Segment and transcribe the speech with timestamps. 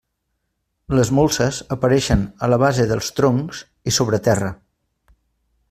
[0.99, 3.61] Les molses apareixen a la base dels troncs
[3.93, 4.51] i sobre terra.